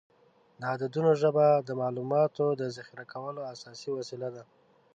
د 0.59 0.61
عددونو 0.73 1.11
ژبه 1.21 1.45
د 1.67 1.69
معلوماتو 1.81 2.45
د 2.59 2.61
ذخیره 2.75 3.05
کولو 3.13 3.41
اساسي 3.53 3.89
وسیله 3.97 4.27
ده. 4.35 4.43